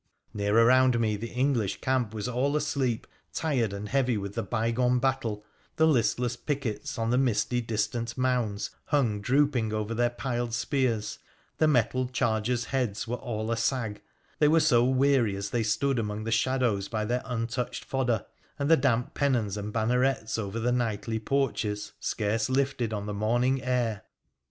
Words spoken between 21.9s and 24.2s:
scarce lifted on the morning air